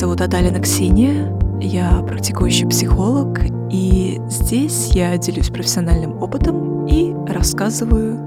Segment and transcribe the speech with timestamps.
[0.00, 3.38] зовут Адалина Ксения, я практикующий психолог,
[3.70, 8.18] и здесь я делюсь профессиональным опытом и рассказываю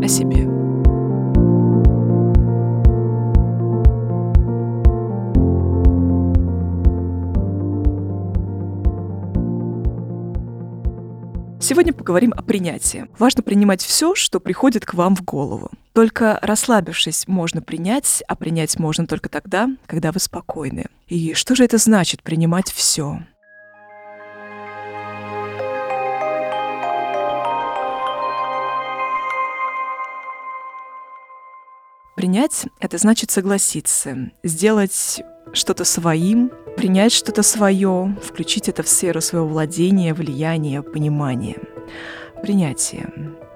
[0.00, 0.48] о себе.
[11.60, 13.06] Сегодня поговорим о принятии.
[13.18, 15.72] Важно принимать все, что приходит к вам в голову.
[15.94, 20.86] Только расслабившись, можно принять, а принять можно только тогда, когда вы спокойны.
[21.06, 23.20] И что же это значит принимать все?
[32.16, 39.46] Принять— это значит согласиться, сделать что-то своим, принять что-то свое, включить это в сферу своего
[39.46, 41.58] владения, влияния, понимания.
[42.42, 43.12] Принятие.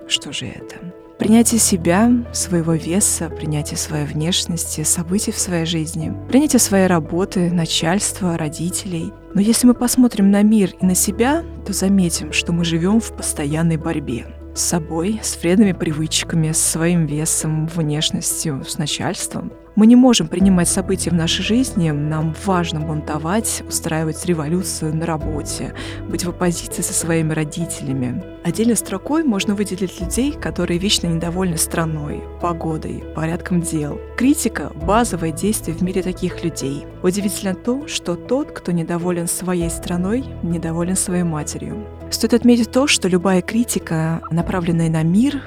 [0.07, 0.98] Что же это?
[1.19, 8.39] Принятие себя, своего веса, принятие своей внешности, событий в своей жизни, принятие своей работы, начальства,
[8.39, 9.13] родителей.
[9.35, 13.17] Но если мы посмотрим на мир и на себя, то заметим, что мы живем в
[13.17, 19.53] постоянной борьбе с собой, с вредными привычками, с своим весом, внешностью, с начальством.
[19.79, 25.73] Мы не можем принимать события в нашей жизни, нам важно бунтовать, устраивать революцию на работе,
[26.09, 28.25] быть в оппозиции со своими родителями.
[28.43, 34.01] Отдельной строкой можно выделить людей, которые вечно недовольны страной, погодой, порядком дел.
[34.17, 36.85] Критика– базовое действие в мире таких людей.
[37.05, 41.87] Удивительно то, что тот, кто недоволен своей страной, недоволен своей матерью.
[42.11, 45.41] Стоит отметить то, что любая критика, направленная на мир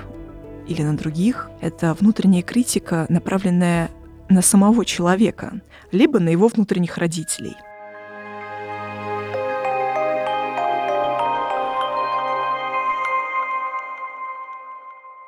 [0.69, 3.89] или на других, это внутренняя критика, направленная
[4.31, 5.61] на самого человека,
[5.91, 7.55] либо на его внутренних родителей.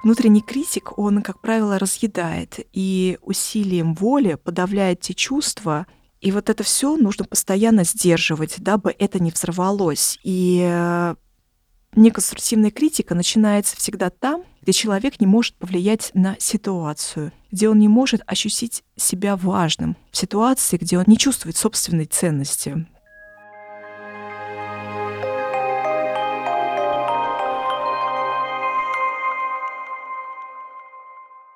[0.04, 5.88] Внутренний критик, он, как правило, разъедает и усилием воли подавляет те чувства,
[6.20, 10.20] и вот это все нужно постоянно сдерживать, дабы это не взорвалось.
[10.24, 11.16] И э,
[11.96, 17.88] неконструктивная критика начинается всегда там, где человек не может повлиять на ситуацию, где он не
[17.88, 22.86] может ощутить себя важным, в ситуации, где он не чувствует собственной ценности.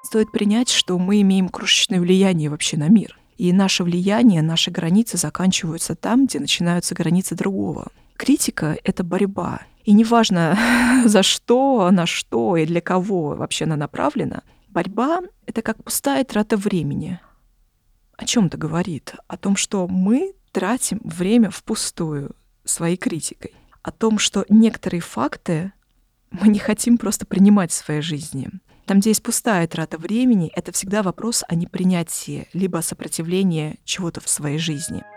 [0.04, 3.20] Стоит принять, что мы имеем крошечное влияние вообще на мир.
[3.38, 7.92] И наше влияние, наши границы заканчиваются там, где начинаются границы другого.
[8.16, 10.58] Критика— это борьба, и неважно,
[11.06, 16.58] за что, на что и для кого вообще она направлена, борьба— это как пустая трата
[16.58, 17.22] времени.
[18.18, 19.16] О чем это говорит?
[19.28, 23.54] О том, что мы тратим время впустую своей критикой.
[23.82, 25.72] О том, что некоторые факты
[26.32, 28.50] мы не хотим просто принимать в своей жизни.
[28.86, 34.20] Там, где есть пустая трата времени, это всегда вопрос о непринятии, либо о сопротивлении чего-то
[34.20, 35.06] в своей жизни—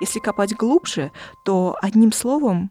[0.00, 1.10] Если копать глубже,
[1.44, 2.70] то одним словом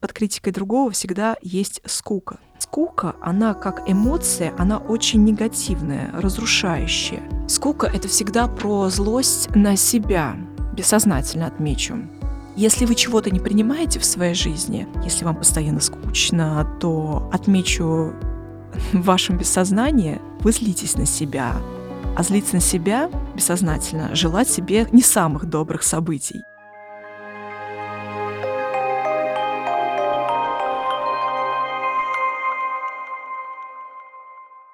[0.00, 2.38] под критикой другого всегда есть скука.
[2.58, 7.22] Скука, она как эмоция, она очень негативная, разрушающая.
[7.48, 10.36] Скука— это всегда про злость на себя,
[10.74, 11.96] бессознательно отмечу.
[12.56, 18.12] Если вы чего-то не принимаете в своей жизни, если вам постоянно скучно, то отмечу
[18.92, 21.54] в вашем бессознании, вы злитесь на себя,
[22.16, 26.42] а злиться на себя бессознательно, желать себе не самых добрых событий.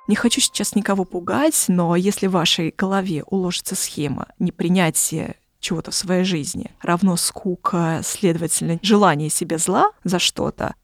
[0.06, 5.94] Не хочу сейчас никого пугать, но если в вашей голове уложится схема непринятия чего-то в
[5.94, 10.74] своей жизни, равно скука, следовательно, желание себе зла за что-то,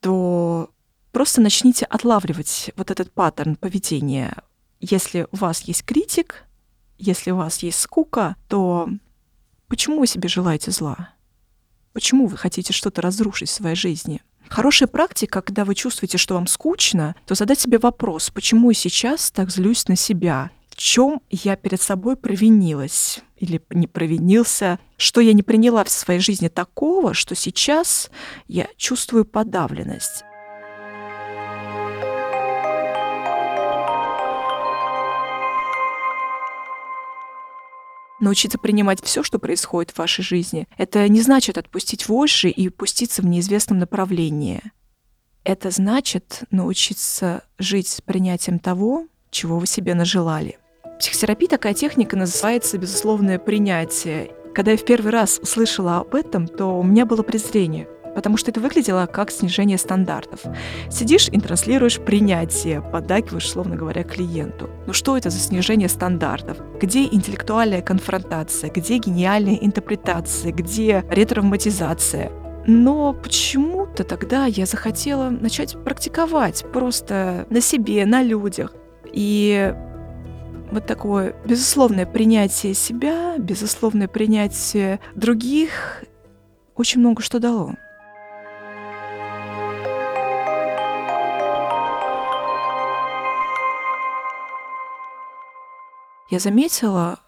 [0.00, 0.70] то
[1.10, 4.36] просто начните отлавливать вот этот паттерн поведения
[4.80, 6.44] если у вас есть критик,
[6.98, 8.88] если у вас есть скука, то
[9.68, 11.10] почему вы себе желаете зла?
[11.92, 14.22] Почему вы хотите что-то разрушить в своей жизни?
[14.48, 19.30] Хорошая практика, когда вы чувствуете, что вам скучно, то задать себе вопрос, почему я сейчас
[19.30, 20.50] так злюсь на себя?
[20.70, 24.78] В чем я перед собой провинилась или не провинился?
[24.96, 28.10] Что я не приняла в своей жизни такого, что сейчас
[28.46, 30.24] я чувствую подавленность?
[38.20, 43.22] Научиться принимать все, что происходит в вашей жизни, это не значит отпустить вожжи и пуститься
[43.22, 44.60] в неизвестном направлении.
[45.44, 50.58] Это значит научиться жить с принятием того, чего вы себе нажелали.
[50.84, 54.32] В психотерапии такая техника называется безусловное принятие.
[54.54, 57.88] Когда я в первый раз услышала об этом, то у меня было презрение
[58.18, 60.40] потому что это выглядело как снижение стандартов.
[60.90, 64.68] Сидишь и транслируешь принятие, поддакиваешь, словно говоря, клиенту.
[64.88, 66.56] Ну что это за снижение стандартов?
[66.80, 68.70] Где интеллектуальная конфронтация?
[68.70, 70.50] Где гениальная интерпретация?
[70.50, 72.32] Где ретравматизация?
[72.66, 78.72] Но почему-то тогда я захотела начать практиковать просто на себе, на людях.
[79.12, 79.72] И
[80.72, 86.02] вот такое безусловное принятие себя, безусловное принятие других
[86.74, 87.74] очень много что дало.
[96.30, 97.20] Я заметила,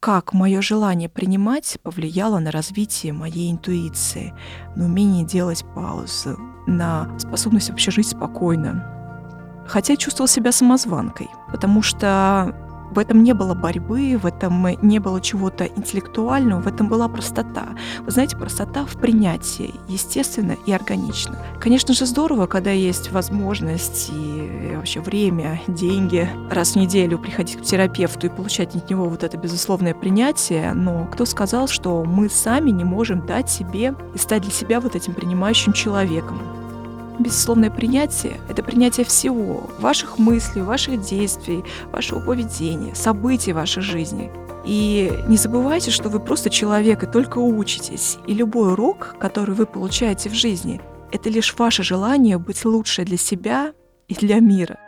[0.00, 4.34] как мое желание принимать повлияло на развитие моей интуиции,
[4.74, 6.36] на умение делать паузы,
[6.66, 9.64] на способность вообще жить спокойно.
[9.68, 12.56] Хотя я чувствовала себя самозванкой, потому что
[12.90, 17.68] в этом не было борьбы, в этом не было чего-то интеллектуального, в этом была простота.
[18.00, 21.38] Вы знаете, простота в принятии, естественно и органично.
[21.60, 27.62] Конечно же, здорово, когда есть возможность и вообще время, деньги раз в неделю приходить к
[27.62, 32.70] терапевту и получать от него вот это безусловное принятие, но кто сказал, что мы сами
[32.70, 36.40] не можем дать себе и стать для себя вот этим принимающим человеком?
[37.18, 44.30] Безусловное принятие— это принятие всего, ваших мыслей, ваших действий, вашего поведения, событий вашей жизни.
[44.64, 48.18] И не забывайте, что вы просто человек и только учитесь.
[48.28, 50.80] И любой урок, который вы получаете в жизни,
[51.10, 53.72] это лишь ваше желание быть лучше для себя
[54.06, 54.78] и для мира.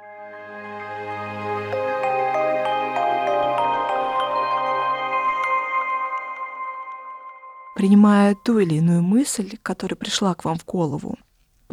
[7.74, 11.16] Принимая ту или иную мысль, которая пришла к вам в голову,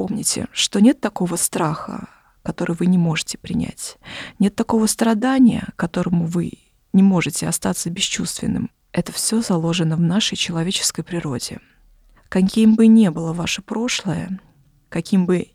[0.08, 2.08] Помните, что нет такого страха,
[2.42, 3.98] который вы не можете принять.
[4.40, 6.54] Нет такого страдания, которому вы
[6.94, 8.72] не можете остаться бесчувственным.
[8.94, 11.60] Это все заложено в нашей человеческой природе.
[12.30, 14.40] Каким бы ни было ваше прошлое,
[14.88, 15.50] каким бы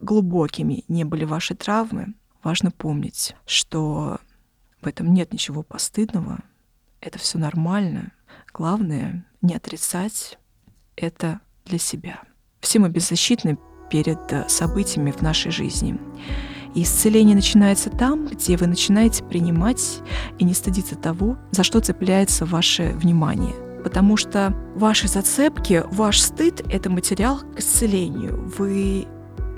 [0.00, 4.18] глубокими не были ваши травмы, важно помнить, что
[4.80, 6.40] в этом нет ничего постыдного,
[7.00, 8.10] это все нормально.
[8.52, 10.40] Главное не отрицать
[10.96, 12.20] это для себя.
[12.62, 13.58] Все мы беззащитны
[13.92, 15.98] перед э, событиями в нашей жизни.
[16.74, 20.00] И исцеление начинается там, где вы начинаете принимать
[20.38, 23.54] и не стыдиться того, за что цепляется ваше внимание.
[23.84, 28.50] Потому что ваши зацепки, ваш стыд— это материал к исцелению.
[28.56, 29.06] Вы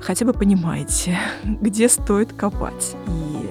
[0.02, 3.50] хотя бы понимаете, где стоит копать и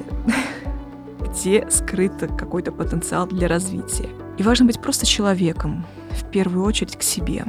[1.30, 4.10] где скрыт какой-то потенциал для развития.
[4.38, 7.46] И важно быть просто человеком, в первую очередь к себе,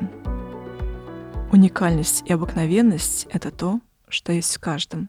[1.55, 3.79] Уникальность и обыкновенность— это то,
[4.09, 5.09] что есть в каждом.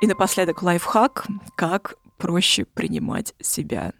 [0.00, 1.26] И напоследок лайфхак,
[1.56, 3.94] как проще принимать себя.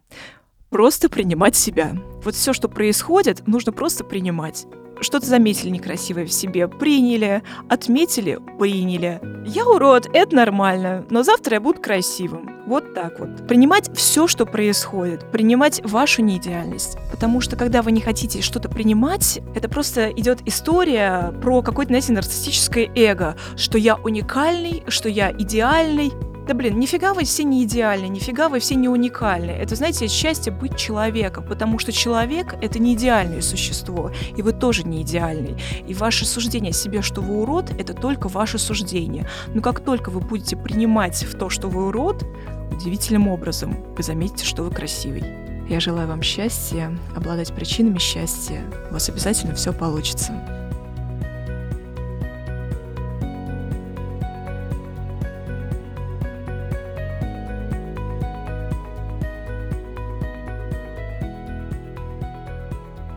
[0.71, 1.97] Просто принимать себя.
[2.23, 4.69] Вот все, что происходит, нужно просто принимать.
[5.01, 9.21] Что-то заметили некрасивое в себе, приняли, отметили, приняли.
[9.45, 12.62] Я урод, это нормально, но завтра я буду красивым.
[12.73, 13.47] Вот так вот.
[13.47, 16.97] Принимать все, что происходит, принимать вашу неидеальность.
[17.11, 22.15] Потому что когда вы не хотите что-то принимать, это просто идет история про какое-то, знаете,
[22.15, 26.13] нарциссическое эго, что я уникальный, что я идеальный,
[26.49, 29.51] да блин, нифига вы все не идеальны, нифига вы все не уникальны.
[29.51, 34.85] Это, знаете, счастье быть человеком, потому что человек— это не идеальное существо, и вы тоже
[34.85, 35.57] не идеальный.
[35.87, 39.29] И ваше суждение о себе, что вы урод, это только ваше суждение.
[39.55, 42.25] Но как только вы будете принимать в то, что вы урод,
[42.73, 45.25] удивительным образом вы заметите, что вы красивый.
[45.69, 48.65] Я желаю вам счастья, обладать причинами счастья.
[48.91, 50.33] У вас обязательно все получится.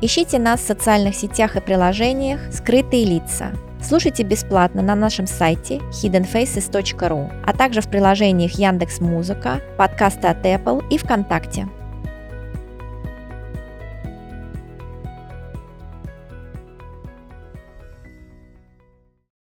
[0.01, 3.53] Ищите нас в социальных сетях и приложениях «Скрытые лица».
[3.87, 10.83] Слушайте бесплатно на нашем сайте hiddenfaces.ru, а также в приложениях Яндекс Музыка, подкасты от Apple
[10.89, 11.67] и ВКонтакте.